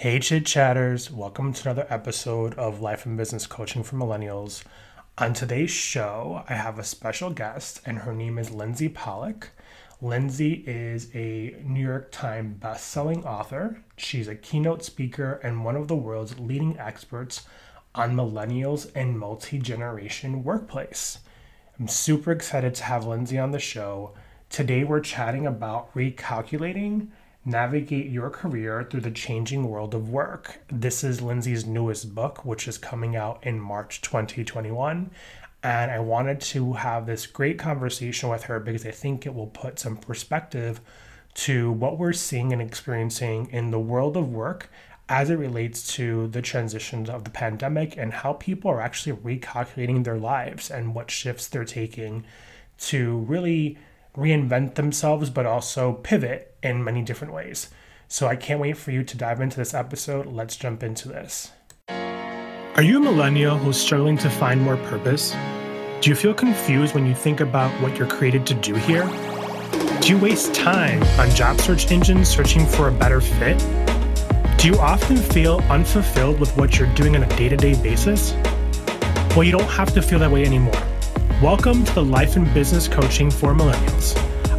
[0.00, 1.10] Hey, Chit Chatters.
[1.10, 4.64] Welcome to another episode of Life and Business Coaching for Millennials.
[5.18, 9.48] On today's show, I have a special guest, and her name is Lindsey Pollak.
[10.00, 13.82] Lindsey is a New York Times best-selling author.
[13.98, 17.42] She's a keynote speaker and one of the world's leading experts
[17.94, 21.18] on millennials and multi-generation workplace.
[21.78, 24.14] I'm super excited to have Lindsey on the show.
[24.48, 27.08] Today we're chatting about recalculating
[27.44, 30.60] navigate your career through the changing world of work.
[30.68, 35.10] This is Lindsey's newest book, which is coming out in March 2021.
[35.62, 39.46] And I wanted to have this great conversation with her because I think it will
[39.46, 40.80] put some perspective
[41.32, 44.70] to what we're seeing and experiencing in the world of work
[45.08, 50.04] as it relates to the transitions of the pandemic and how people are actually recalculating
[50.04, 52.24] their lives and what shifts they're taking
[52.78, 53.76] to really
[54.16, 57.70] reinvent themselves, but also pivot in many different ways.
[58.08, 60.26] So I can't wait for you to dive into this episode.
[60.26, 61.52] Let's jump into this.
[61.88, 65.34] Are you a millennial who's struggling to find more purpose?
[66.00, 69.06] Do you feel confused when you think about what you're created to do here?
[70.00, 73.58] Do you waste time on job search engines searching for a better fit?
[74.56, 78.32] Do you often feel unfulfilled with what you're doing on a day to day basis?
[79.36, 80.82] Well, you don't have to feel that way anymore.
[81.42, 84.14] Welcome to the Life and Business Coaching for Millennials,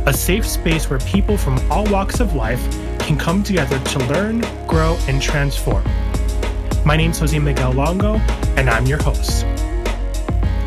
[0.08, 2.62] a safe space where people from all walks of life
[3.00, 5.84] can come together to learn, grow, and transform.
[6.84, 8.16] My name is Jose Miguel Longo,
[8.58, 9.46] and I'm your host.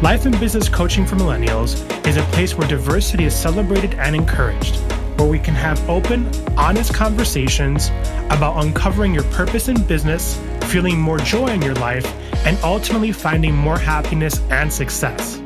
[0.02, 1.74] Life and Business Coaching for Millennials
[2.06, 4.76] is a place where diversity is celebrated and encouraged,
[5.18, 7.88] where we can have open, honest conversations
[8.30, 12.06] about uncovering your purpose in business, feeling more joy in your life,
[12.46, 15.40] and ultimately finding more happiness and success.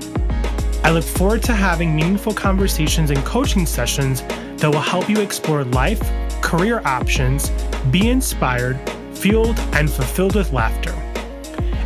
[0.89, 5.63] I look forward to having meaningful conversations and coaching sessions that will help you explore
[5.65, 6.01] life,
[6.41, 7.51] career options,
[7.91, 8.81] be inspired,
[9.13, 10.95] fueled, and fulfilled with laughter.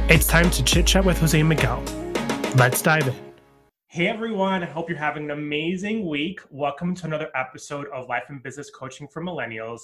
[0.08, 1.82] It's time to chit chat with Jose Miguel.
[2.54, 3.14] Let's dive in.
[3.88, 6.40] Hey everyone, I hope you're having an amazing week.
[6.52, 9.80] Welcome to another episode of Life and Business Coaching for Millennials.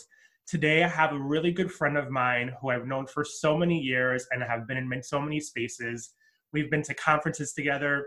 [0.47, 3.81] Today, I have a really good friend of mine who I've known for so many
[3.81, 6.11] years and have been in so many spaces.
[6.53, 8.07] We've been to conferences together,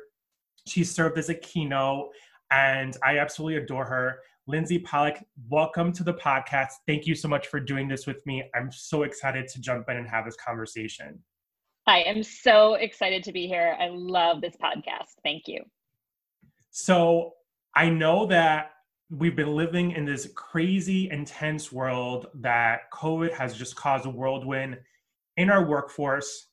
[0.67, 2.09] she served as a keynote,
[2.51, 4.19] and I absolutely adore her.
[4.47, 6.69] Lindsey Pollak, welcome to the podcast.
[6.88, 8.44] Thank you so much for doing this with me.
[8.55, 11.19] I'm so excited to jump in and have this conversation.
[11.88, 13.75] I am so excited to be here.
[13.79, 15.16] I love this podcast.
[15.23, 15.61] Thank you.
[16.72, 17.33] So,
[17.75, 18.72] I know that
[19.09, 24.78] we've been living in this crazy, intense world that COVID has just caused a whirlwind
[25.38, 26.47] in our workforce,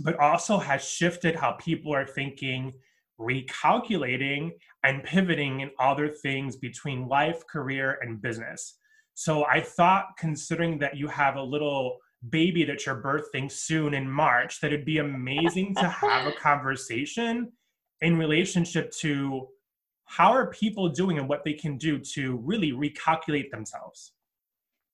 [0.00, 2.72] but also has shifted how people are thinking
[3.20, 4.50] recalculating
[4.82, 8.78] and pivoting in other things between life, career, and business.
[9.14, 11.98] So I thought, considering that you have a little
[12.30, 17.52] baby that you're birthing soon in March, that it'd be amazing to have a conversation
[18.00, 19.48] in relationship to
[20.06, 24.13] how are people doing and what they can do to really recalculate themselves.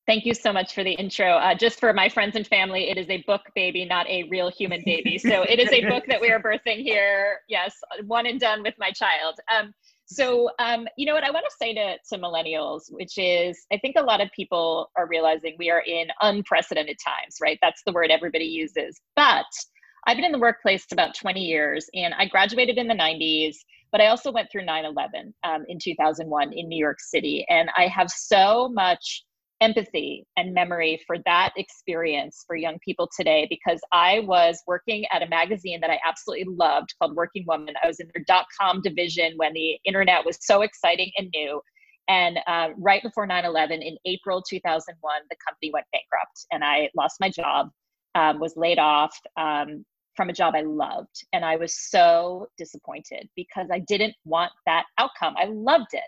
[0.07, 1.35] Thank you so much for the intro.
[1.35, 4.51] Uh, just for my friends and family, it is a book baby, not a real
[4.51, 5.19] human baby.
[5.19, 7.39] So it is a book that we are birthing here.
[7.49, 9.37] Yes, one and done with my child.
[9.55, 9.73] Um,
[10.07, 13.79] so um, you know what I want to say to, to millennials, which is I
[13.79, 17.59] think a lot of people are realizing we are in unprecedented times, right?
[17.63, 19.01] That's the word everybody uses.
[19.15, 19.47] But
[20.07, 23.57] I've been in the workplace about 20 years and I graduated in the 90s,
[23.93, 27.47] but I also went through 9 11 um, in 2001 in New York City.
[27.49, 29.25] And I have so much
[29.61, 35.23] empathy and memory for that experience for young people today because I was working at
[35.23, 37.75] a magazine that I absolutely loved called Working Woman.
[37.83, 41.61] I was in their dot com division when the internet was so exciting and new.
[42.09, 46.91] And uh, right before 9 11, in April 2001, the company went bankrupt and I
[46.97, 47.71] lost my job,
[48.15, 49.85] um, was laid off um,
[50.17, 51.25] from a job I loved.
[51.33, 55.35] And I was so disappointed because I didn't want that outcome.
[55.37, 56.03] I loved it.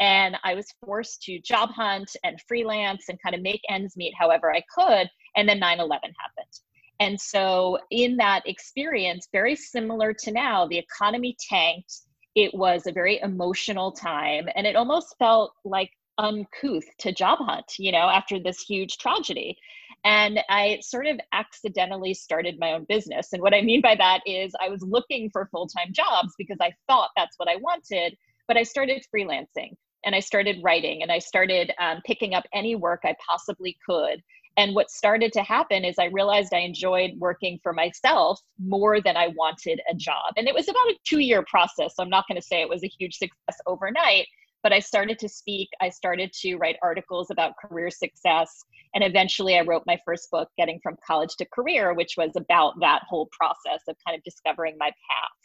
[0.00, 4.14] And I was forced to job hunt and freelance and kind of make ends meet
[4.18, 5.10] however I could.
[5.36, 6.52] And then 9 11 happened.
[7.00, 11.92] And so, in that experience, very similar to now, the economy tanked.
[12.34, 17.78] It was a very emotional time, and it almost felt like uncouth to job hunt,
[17.78, 19.56] you know, after this huge tragedy.
[20.04, 23.32] And I sort of accidentally started my own business.
[23.32, 26.58] And what I mean by that is I was looking for full time jobs because
[26.60, 28.16] I thought that's what I wanted,
[28.48, 29.74] but I started freelancing
[30.04, 34.22] and I started writing and I started um, picking up any work I possibly could.
[34.56, 39.16] And what started to happen is I realized I enjoyed working for myself more than
[39.16, 40.34] I wanted a job.
[40.36, 41.94] And it was about a two year process.
[41.94, 44.26] So I'm not going to say it was a huge success overnight,
[44.64, 45.68] but I started to speak.
[45.80, 48.64] I started to write articles about career success.
[48.94, 52.80] And eventually I wrote my first book, Getting from College to Career, which was about
[52.80, 55.37] that whole process of kind of discovering my path.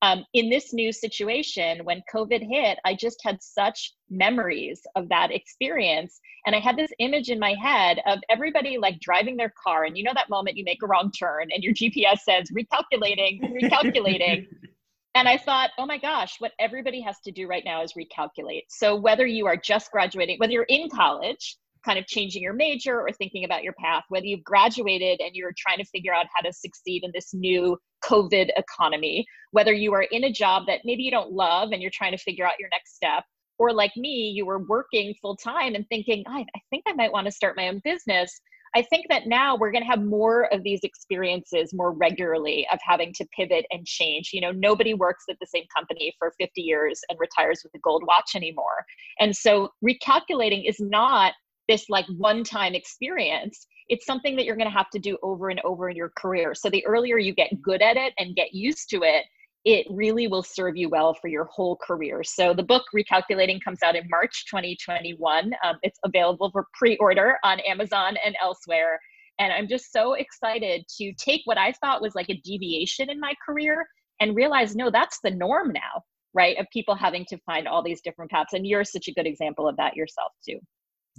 [0.00, 5.32] Um, in this new situation, when COVID hit, I just had such memories of that
[5.32, 6.20] experience.
[6.46, 9.84] And I had this image in my head of everybody like driving their car.
[9.84, 13.40] And you know that moment you make a wrong turn and your GPS says recalculating,
[13.60, 14.46] recalculating.
[15.16, 18.62] and I thought, oh my gosh, what everybody has to do right now is recalculate.
[18.68, 21.56] So whether you are just graduating, whether you're in college,
[21.88, 25.54] kind of changing your major or thinking about your path, whether you've graduated and you're
[25.56, 30.02] trying to figure out how to succeed in this new COVID economy, whether you are
[30.02, 32.68] in a job that maybe you don't love and you're trying to figure out your
[32.70, 33.24] next step,
[33.58, 37.12] or like me, you were working full time and thinking, I, I think I might
[37.12, 38.38] want to start my own business.
[38.74, 42.78] I think that now we're going to have more of these experiences more regularly of
[42.82, 44.30] having to pivot and change.
[44.32, 47.78] You know, nobody works at the same company for 50 years and retires with a
[47.78, 48.84] gold watch anymore.
[49.20, 51.32] And so recalculating is not
[51.68, 55.48] this like one time experience it's something that you're going to have to do over
[55.48, 56.54] and over in your career.
[56.54, 59.24] So the earlier you get good at it and get used to it
[59.64, 62.22] it really will serve you well for your whole career.
[62.22, 67.60] So the book recalculating comes out in march 2021 um, it's available for pre-order on
[67.60, 69.00] amazon and elsewhere.
[69.38, 73.20] And i'm just so excited to take what i thought was like a deviation in
[73.20, 73.86] my career
[74.20, 76.02] and realize no that's the norm now
[76.34, 78.52] right of people having to find all these different paths.
[78.52, 80.58] And you're such a good example of that yourself too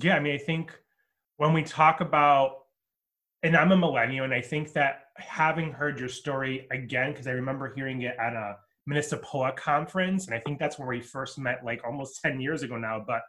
[0.01, 0.71] yeah, I mean, I think
[1.37, 2.51] when we talk about,
[3.43, 7.31] and I'm a millennial, and I think that having heard your story again, because I
[7.31, 11.63] remember hearing it at a Minnesota conference, and I think that's where we first met
[11.63, 13.21] like almost 10 years ago now, but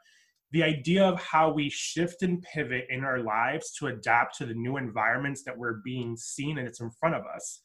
[0.53, 4.55] the idea of how we shift and pivot in our lives to adapt to the
[4.55, 7.61] new environments that we're being seen and it's in front of us.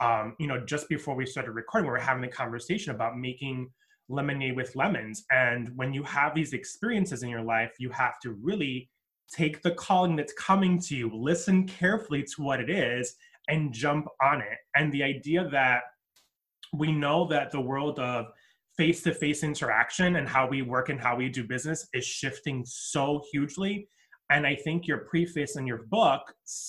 [0.00, 3.70] Um, you know, just before we started recording, we were having a conversation about making
[4.10, 5.24] lemonade with lemons.
[5.30, 8.90] And when you have these experiences in your life, you have to really
[9.34, 13.14] take the calling that's coming to you, listen carefully to what it is,
[13.48, 14.58] and jump on it.
[14.74, 15.82] And the idea that
[16.72, 18.26] we know that the world of
[18.76, 22.64] face to face interaction and how we work and how we do business is shifting
[22.66, 23.88] so hugely.
[24.30, 26.22] And I think your preface in your book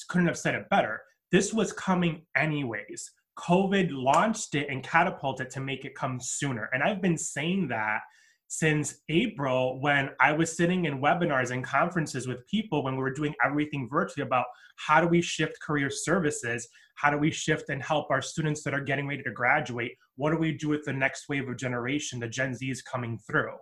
[0.09, 1.01] couldn't have said it better.
[1.31, 3.11] This was coming anyways.
[3.37, 6.69] COVID launched it and catapulted to make it come sooner.
[6.73, 7.99] And I've been saying that
[8.47, 13.13] since April when I was sitting in webinars and conferences with people when we were
[13.13, 14.45] doing everything virtually about
[14.75, 16.67] how do we shift career services?
[16.95, 19.93] How do we shift and help our students that are getting ready to graduate?
[20.17, 23.55] What do we do with the next wave of generation, the Gen Zs coming through?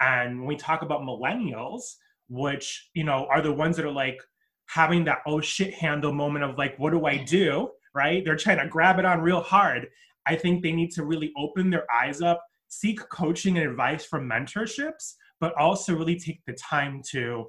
[0.00, 1.82] And when we talk about millennials,
[2.30, 4.18] which, you know, are the ones that are like
[4.66, 7.68] having that oh shit handle moment of like, what do I do?
[7.94, 8.24] Right?
[8.24, 9.88] They're trying to grab it on real hard.
[10.26, 14.28] I think they need to really open their eyes up, seek coaching and advice from
[14.28, 17.46] mentorships, but also really take the time to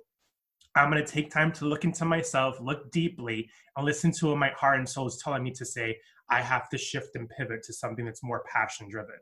[0.75, 3.47] I'm going to take time to look into myself, look deeply,
[3.77, 5.95] and listen to what my heart and soul is telling me to say.
[6.31, 9.15] I have to shift and pivot to something that's more passion driven.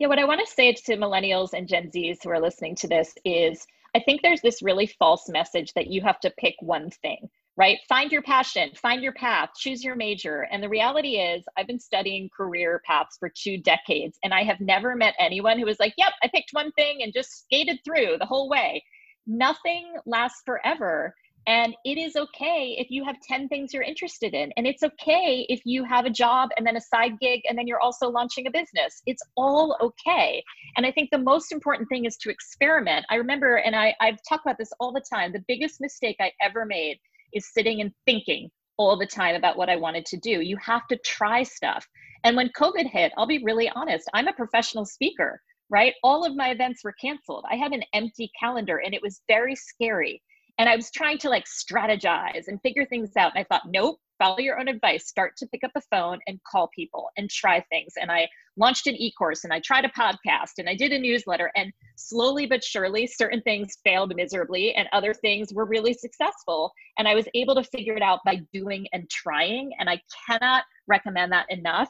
[0.00, 2.88] Yeah, what I want to say to millennials and Gen Zs who are listening to
[2.88, 6.90] this is I think there's this really false message that you have to pick one
[6.90, 7.78] thing right?
[7.88, 10.46] Find your passion, find your path, choose your major.
[10.50, 14.60] And the reality is, I've been studying career paths for two decades, and I have
[14.60, 18.16] never met anyone who was like, yep, I picked one thing and just skated through
[18.18, 18.82] the whole way.
[19.26, 21.14] Nothing lasts forever.
[21.46, 24.52] And it is okay if you have 10 things you're interested in.
[24.56, 27.66] And it's okay if you have a job and then a side gig and then
[27.66, 29.02] you're also launching a business.
[29.06, 30.44] It's all okay.
[30.76, 33.06] And I think the most important thing is to experiment.
[33.08, 36.30] I remember, and I, I've talked about this all the time, the biggest mistake I
[36.42, 36.98] ever made
[37.32, 40.40] is sitting and thinking all the time about what I wanted to do.
[40.40, 41.86] You have to try stuff.
[42.24, 45.94] And when COVID hit, I'll be really honest, I'm a professional speaker, right?
[46.02, 47.44] All of my events were canceled.
[47.50, 50.22] I had an empty calendar and it was very scary.
[50.58, 53.32] And I was trying to like strategize and figure things out.
[53.34, 55.08] And I thought, nope, follow your own advice.
[55.08, 57.94] Start to pick up the phone and call people and try things.
[58.00, 60.98] And I launched an e course and I tried a podcast and I did a
[60.98, 61.50] newsletter.
[61.56, 66.72] And slowly but surely, certain things failed miserably and other things were really successful.
[66.98, 69.72] And I was able to figure it out by doing and trying.
[69.78, 71.88] And I cannot recommend that enough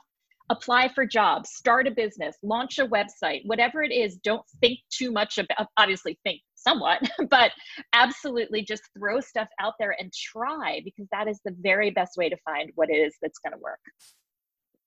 [0.50, 5.12] apply for jobs, start a business, launch a website, whatever it is, don't think too
[5.12, 7.00] much about obviously think somewhat,
[7.30, 7.52] but
[7.92, 12.28] absolutely just throw stuff out there and try because that is the very best way
[12.28, 13.80] to find what it is that's going to work.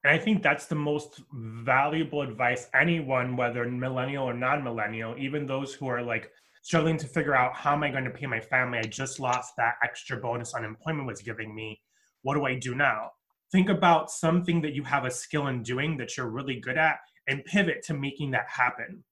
[0.03, 5.45] And I think that's the most valuable advice anyone, whether millennial or non millennial, even
[5.45, 6.29] those who are like
[6.61, 8.79] struggling to figure out how am I going to pay my family?
[8.79, 11.79] I just lost that extra bonus unemployment was giving me.
[12.21, 13.11] What do I do now?
[13.51, 16.97] Think about something that you have a skill in doing that you're really good at
[17.27, 19.03] and pivot to making that happen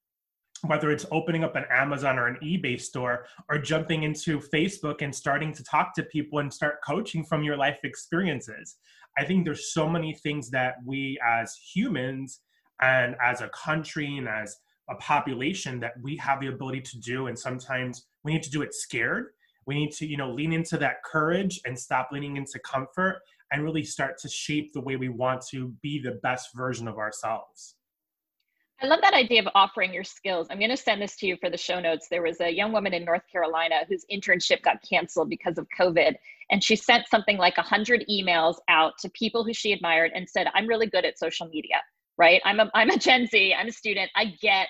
[0.68, 5.14] whether it's opening up an Amazon or an eBay store or jumping into Facebook and
[5.14, 8.78] starting to talk to people and start coaching from your life experiences.
[9.18, 12.42] I think there's so many things that we as humans
[12.82, 14.56] and as a country and as
[14.90, 18.62] a population that we have the ability to do and sometimes we need to do
[18.62, 19.28] it scared.
[19.66, 23.64] We need to, you know, lean into that courage and stop leaning into comfort and
[23.64, 27.76] really start to shape the way we want to be the best version of ourselves.
[28.84, 30.48] I love that idea of offering your skills.
[30.50, 32.08] I'm going to send this to you for the show notes.
[32.10, 36.16] There was a young woman in North Carolina whose internship got canceled because of COVID.
[36.50, 40.48] And she sent something like 100 emails out to people who she admired and said,
[40.56, 41.76] I'm really good at social media,
[42.18, 42.42] right?
[42.44, 44.10] I'm a, I'm a Gen Z, I'm a student.
[44.16, 44.68] I get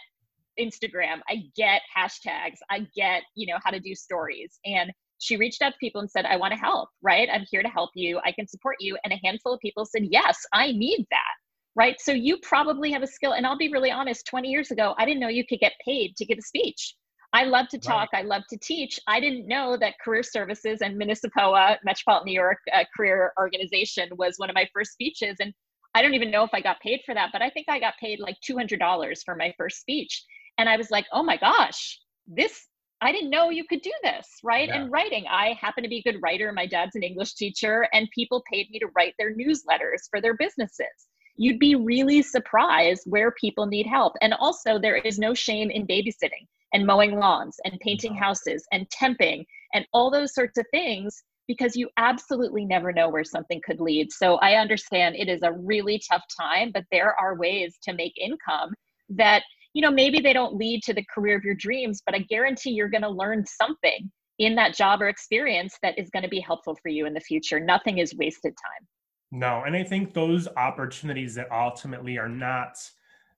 [0.59, 4.59] Instagram, I get hashtags, I get, you know, how to do stories.
[4.65, 7.29] And she reached out to people and said, I want to help, right?
[7.31, 8.19] I'm here to help you.
[8.25, 8.97] I can support you.
[9.05, 11.40] And a handful of people said, Yes, I need that
[11.75, 11.99] right?
[11.99, 13.33] So you probably have a skill.
[13.33, 16.15] And I'll be really honest 20 years ago, I didn't know you could get paid
[16.17, 16.95] to give a speech.
[17.33, 18.11] I love to talk.
[18.11, 18.25] Right.
[18.25, 18.99] I love to teach.
[19.07, 21.53] I didn't know that Career Services and Municipal
[21.85, 25.37] Metropolitan New York uh, Career Organization was one of my first speeches.
[25.39, 25.53] And
[25.95, 27.93] I don't even know if I got paid for that, but I think I got
[28.01, 30.25] paid like $200 for my first speech.
[30.57, 32.67] And I was like, oh my gosh, this,
[32.99, 34.67] I didn't know you could do this, right?
[34.67, 34.81] Yeah.
[34.81, 36.51] And writing, I happen to be a good writer.
[36.51, 40.35] My dad's an English teacher, and people paid me to write their newsletters for their
[40.35, 41.07] businesses
[41.41, 44.13] you'd be really surprised where people need help.
[44.21, 48.87] And also, there is no shame in babysitting and mowing lawns and painting houses and
[48.89, 49.43] temping
[49.73, 54.11] and all those sorts of things because you absolutely never know where something could lead.
[54.11, 58.13] So I understand it is a really tough time, but there are ways to make
[58.21, 58.75] income
[59.09, 59.41] that,
[59.73, 62.69] you know, maybe they don't lead to the career of your dreams, but I guarantee
[62.69, 66.39] you're going to learn something in that job or experience that is going to be
[66.39, 67.59] helpful for you in the future.
[67.59, 68.87] Nothing is wasted time.
[69.31, 72.77] No, and I think those opportunities that ultimately are not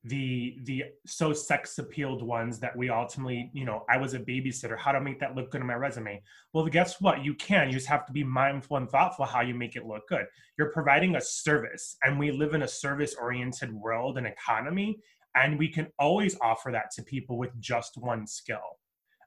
[0.06, 4.78] the the so sex appealed ones that we ultimately you know i was a babysitter
[4.78, 6.22] how to make that look good on my resume?
[6.52, 7.24] Well guess what?
[7.24, 10.08] You can you just have to be mindful and thoughtful how you make it look
[10.10, 10.26] good.
[10.58, 15.00] You're providing a service and we live in a service oriented world and economy
[15.36, 18.80] and we can always offer that to people with just one skill.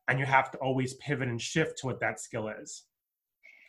[0.09, 2.85] And you have to always pivot and shift to what that skill is.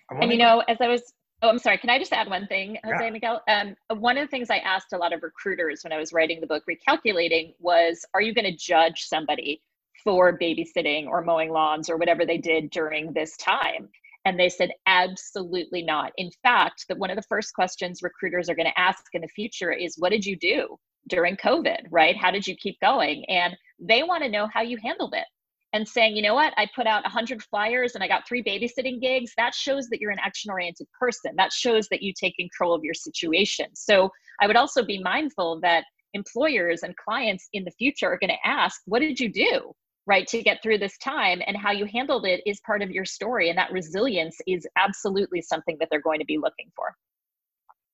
[0.09, 1.03] And you know as i was
[1.43, 1.77] Oh, I'm sorry.
[1.77, 3.11] Can I just add one thing, Jose yeah.
[3.11, 3.41] Miguel?
[3.47, 6.41] Um, one of the things I asked a lot of recruiters when I was writing
[6.41, 9.61] the book Recalculating was, are you going to judge somebody
[10.03, 13.89] for babysitting or mowing lawns or whatever they did during this time?
[14.25, 16.11] And they said, absolutely not.
[16.17, 19.27] In fact, that one of the first questions recruiters are going to ask in the
[19.27, 20.77] future is, what did you do
[21.07, 22.17] during COVID, right?
[22.17, 23.23] How did you keep going?
[23.25, 25.25] And they want to know how you handled it
[25.73, 29.01] and saying, you know what, I put out 100 flyers and I got three babysitting
[29.01, 31.33] gigs, that shows that you're an action oriented person.
[31.35, 33.67] That shows that you take control of your situation.
[33.73, 34.09] So
[34.41, 35.83] I would also be mindful that
[36.13, 39.73] employers and clients in the future are going to ask, what did you do?
[40.05, 43.03] Right, to get through this time and how you handled it is part of your
[43.03, 43.49] story.
[43.49, 46.95] And that resilience is absolutely something that they're going to be looking for.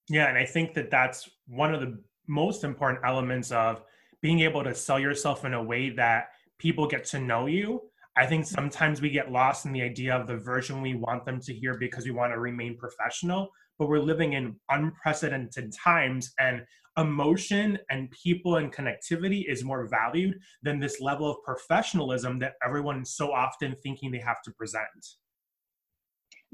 [0.09, 0.29] Yeah.
[0.29, 3.81] And I think that that's one of the most important elements of
[4.21, 6.27] being able to sell yourself in a way that
[6.63, 7.81] people get to know you.
[8.15, 11.41] I think sometimes we get lost in the idea of the version we want them
[11.41, 16.61] to hear because we want to remain professional, but we're living in unprecedented times and
[16.97, 23.13] emotion and people and connectivity is more valued than this level of professionalism that everyone's
[23.13, 24.87] so often thinking they have to present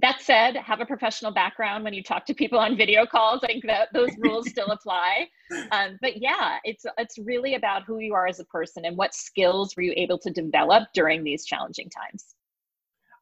[0.02, 3.42] that said, have a professional background when you talk to people on video calls.
[3.44, 5.28] I think that those rules still apply.
[5.72, 9.14] Um, but yeah, it's it's really about who you are as a person and what
[9.14, 12.36] skills were you able to develop during these challenging times.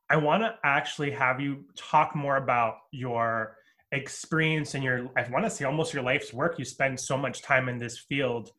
[0.09, 3.57] I want to actually have you talk more about your
[3.91, 6.59] experience and your I want to say almost your life's work.
[6.59, 8.51] You spend so much time in this field.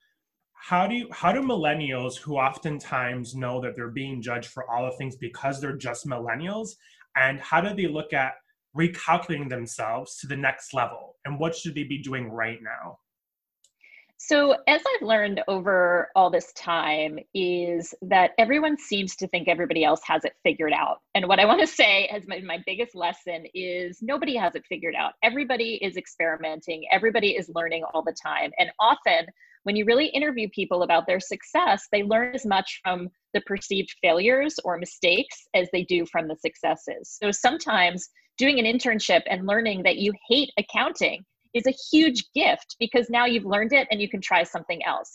[0.54, 4.86] How do you how do millennials who oftentimes know that they're being judged for all
[4.86, 6.70] the things because they're just millennials
[7.18, 8.34] and how do they look at
[8.76, 11.16] recalculating themselves to the next level?
[11.24, 12.98] And what should they be doing right now?
[14.20, 19.84] So as i've learned over all this time is that everyone seems to think everybody
[19.84, 20.98] else has it figured out.
[21.14, 24.64] And what i want to say as my, my biggest lesson is nobody has it
[24.68, 25.12] figured out.
[25.22, 26.84] Everybody is experimenting.
[26.90, 28.50] Everybody is learning all the time.
[28.58, 29.26] And often
[29.68, 33.94] when you really interview people about their success, they learn as much from the perceived
[34.00, 37.18] failures or mistakes as they do from the successes.
[37.22, 38.08] So sometimes
[38.38, 41.22] doing an internship and learning that you hate accounting
[41.52, 45.10] is a huge gift because now you've learned it and you can try something else.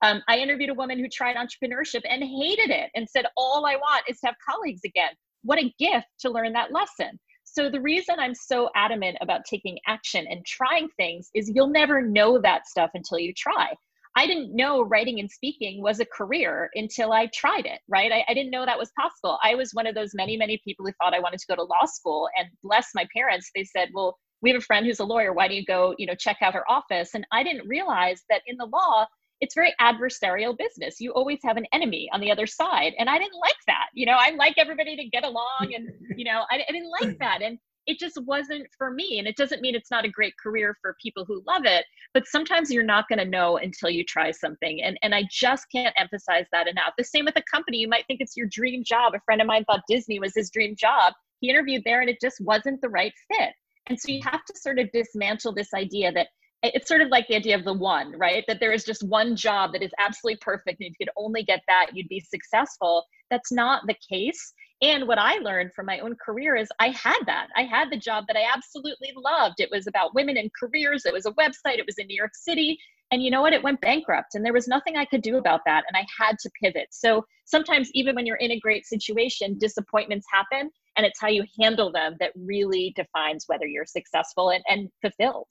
[0.00, 3.76] Um, I interviewed a woman who tried entrepreneurship and hated it and said, All I
[3.76, 5.10] want is to have colleagues again.
[5.42, 7.20] What a gift to learn that lesson.
[7.44, 12.00] So, the reason I'm so adamant about taking action and trying things is you'll never
[12.00, 13.74] know that stuff until you try.
[14.18, 18.10] I didn't know writing and speaking was a career until I tried it, right?
[18.10, 19.38] I, I, didn't know that was possible.
[19.44, 21.62] I was one of those many, many people who thought I wanted to go to
[21.62, 22.28] law school.
[22.36, 25.32] And bless my parents, they said, well, we have a friend who's a lawyer.
[25.32, 27.10] Why don't you go, you know, check out her office?
[27.14, 29.06] And I didn't realize that in the law,
[29.40, 30.98] it's very adversarial business.
[30.98, 32.94] You always have an enemy on the other side.
[32.98, 33.86] And I didn't like that.
[33.94, 37.20] You know, I like everybody to get along and, you know, I, I didn't like
[37.20, 37.40] that.
[37.40, 37.56] And
[37.88, 39.18] it just wasn't for me.
[39.18, 42.26] And it doesn't mean it's not a great career for people who love it, but
[42.26, 44.82] sometimes you're not going to know until you try something.
[44.82, 46.92] And, and I just can't emphasize that enough.
[46.98, 47.78] The same with a company.
[47.78, 49.14] You might think it's your dream job.
[49.14, 51.14] A friend of mine thought Disney was his dream job.
[51.40, 53.54] He interviewed there and it just wasn't the right fit.
[53.86, 56.28] And so you have to sort of dismantle this idea that
[56.62, 58.44] it's sort of like the idea of the one, right?
[58.48, 60.80] That there is just one job that is absolutely perfect.
[60.80, 63.04] And if you could only get that, you'd be successful.
[63.30, 64.52] That's not the case.
[64.80, 67.48] And what I learned from my own career is I had that.
[67.56, 69.58] I had the job that I absolutely loved.
[69.58, 72.34] It was about women and careers, it was a website, it was in New York
[72.34, 72.78] City.
[73.10, 73.54] And you know what?
[73.54, 75.84] It went bankrupt, and there was nothing I could do about that.
[75.88, 76.88] And I had to pivot.
[76.90, 81.44] So sometimes, even when you're in a great situation, disappointments happen, and it's how you
[81.58, 85.46] handle them that really defines whether you're successful and, and fulfilled.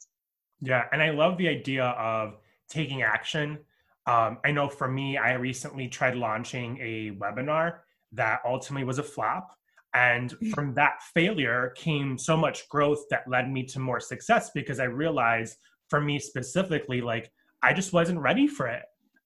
[0.62, 0.84] Yeah.
[0.92, 2.36] And I love the idea of
[2.70, 3.58] taking action.
[4.06, 7.80] Um, I know for me, I recently tried launching a webinar
[8.14, 9.50] that ultimately was a flop.
[9.94, 10.52] And mm.
[10.54, 14.86] from that failure came so much growth that led me to more success because I
[14.86, 15.58] realized
[15.90, 17.32] for me specifically, like
[17.64, 18.84] I just wasn't ready for it.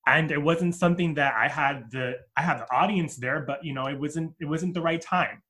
[0.07, 3.73] And it wasn't something that I had the I had the audience there, but you
[3.73, 5.41] know, it wasn't it wasn't the right time.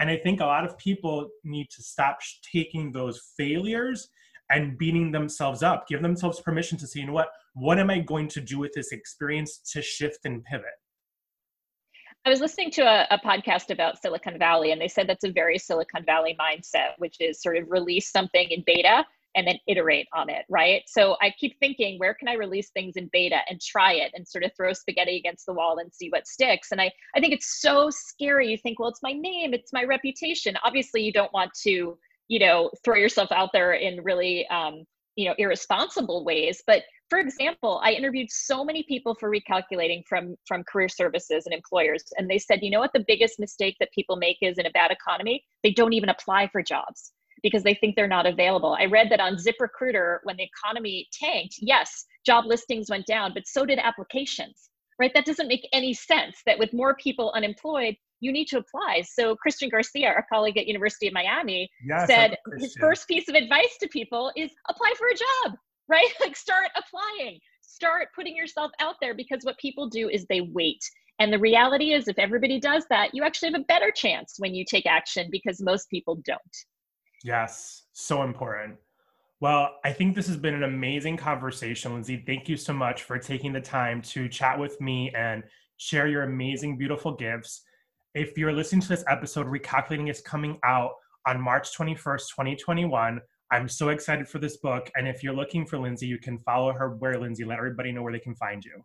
[0.00, 2.18] And I think a lot of people need to stop
[2.52, 4.08] taking those failures
[4.50, 8.00] and beating themselves up, give themselves permission to say, you know what, what am I
[8.00, 10.66] going to do with this experience to shift and pivot?
[12.26, 15.32] I was listening to a, a, podcast about Silicon Valley, and they said that's a
[15.32, 20.06] very Silicon Valley mindset, which is sort of release something in beta and then iterate
[20.12, 20.82] on it, right?
[20.86, 24.28] So I keep thinking, where can I release things in beta and try it and
[24.28, 26.72] sort of throw spaghetti against the wall and see what sticks?
[26.72, 28.48] And I, I think it's so scary.
[28.48, 30.56] You think, well, it's my name, it's my reputation.
[30.62, 31.96] Obviously, you don't want to,
[32.28, 34.84] you know, throw yourself out there in really, um,
[35.16, 40.36] you know, irresponsible ways, but for example, I interviewed so many people for recalculating from
[40.46, 43.90] from career services and employers, and they said, you know what, the biggest mistake that
[43.92, 47.74] people make is in a bad economy, they don't even apply for jobs because they
[47.74, 48.76] think they're not available.
[48.78, 53.46] I read that on ZipRecruiter when the economy tanked, yes, job listings went down, but
[53.46, 54.68] so did applications.
[54.98, 55.12] Right?
[55.14, 56.42] That doesn't make any sense.
[56.44, 59.02] That with more people unemployed, you need to apply.
[59.02, 63.34] So Christian Garcia, our colleague at University of Miami, yes, said his first piece of
[63.34, 65.58] advice to people is apply for a job
[65.90, 66.08] right?
[66.20, 70.82] Like start applying, start putting yourself out there because what people do is they wait.
[71.18, 74.54] And the reality is, if everybody does that, you actually have a better chance when
[74.54, 76.40] you take action because most people don't.
[77.24, 78.76] Yes, so important.
[79.40, 82.22] Well, I think this has been an amazing conversation, Lindsey.
[82.26, 85.42] Thank you so much for taking the time to chat with me and
[85.76, 87.62] share your amazing, beautiful gifts.
[88.14, 90.90] If you're listening to this episode, Recalculating is coming out
[91.28, 93.20] on March 21st, 2021.
[93.52, 94.90] I'm so excited for this book.
[94.96, 98.02] And if you're looking for Lindsey, you can follow her where Lindsey, let everybody know
[98.02, 98.82] where they can find you.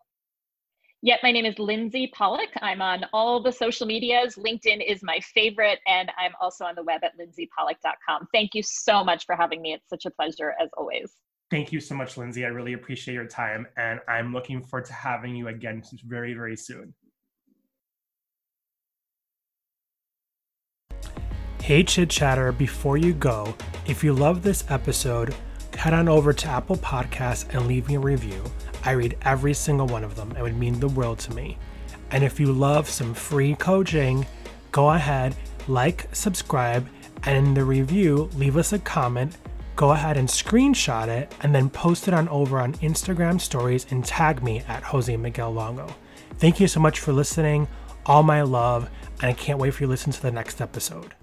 [1.02, 2.50] Yep, my name is Lindsey Pollak.
[2.62, 4.36] I'm on all the social medias.
[4.36, 8.28] LinkedIn is my favorite, and I'm also on the web at lindseypollak.com.
[8.32, 9.74] Thank you so much for having me.
[9.74, 11.12] It's such a pleasure as always.
[11.50, 12.46] Thank you so much, Lindsey.
[12.46, 16.56] I really appreciate your time, and I'm looking forward to having you again very, very
[16.56, 16.94] soon.
[21.66, 23.56] Hey, chit chatter, before you go,
[23.88, 25.34] if you love this episode,
[25.76, 28.44] head on over to Apple Podcasts and leave me a review.
[28.84, 30.32] I read every single one of them.
[30.38, 31.58] It would mean the world to me.
[32.12, 34.28] And if you love some free coaching,
[34.72, 35.36] go ahead,
[35.68, 36.88] like, subscribe,
[37.24, 39.36] and in the review, leave us a comment.
[39.76, 44.06] Go ahead and screenshot it and then post it on over on Instagram stories and
[44.06, 45.88] tag me at Jose Miguel Longo.
[46.38, 47.68] Thank you so much for listening.
[48.06, 48.88] All my love,
[49.24, 51.12] and I can't wait for you to listen to the next episode.